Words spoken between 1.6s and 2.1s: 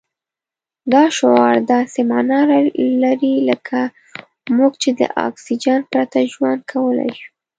داسې